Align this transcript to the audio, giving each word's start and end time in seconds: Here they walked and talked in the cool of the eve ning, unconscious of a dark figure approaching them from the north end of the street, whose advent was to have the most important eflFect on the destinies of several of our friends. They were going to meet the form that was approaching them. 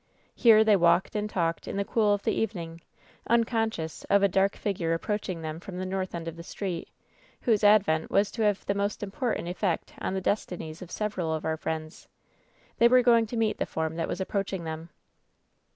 Here 0.33 0.63
they 0.63 0.75
walked 0.75 1.15
and 1.15 1.29
talked 1.29 1.67
in 1.67 1.77
the 1.77 1.85
cool 1.85 2.11
of 2.11 2.23
the 2.23 2.31
eve 2.33 2.55
ning, 2.55 2.81
unconscious 3.29 4.03
of 4.05 4.23
a 4.23 4.27
dark 4.27 4.55
figure 4.55 4.95
approaching 4.95 5.43
them 5.43 5.59
from 5.59 5.77
the 5.77 5.85
north 5.85 6.15
end 6.15 6.27
of 6.27 6.35
the 6.37 6.41
street, 6.41 6.89
whose 7.41 7.63
advent 7.63 8.09
was 8.09 8.31
to 8.31 8.41
have 8.41 8.65
the 8.65 8.73
most 8.73 9.03
important 9.03 9.47
eflFect 9.47 9.89
on 9.99 10.15
the 10.15 10.19
destinies 10.19 10.81
of 10.81 10.89
several 10.89 11.31
of 11.31 11.45
our 11.45 11.55
friends. 11.55 12.07
They 12.79 12.87
were 12.87 13.03
going 13.03 13.27
to 13.27 13.37
meet 13.37 13.59
the 13.59 13.67
form 13.67 13.95
that 13.97 14.07
was 14.07 14.19
approaching 14.19 14.63
them. 14.63 14.89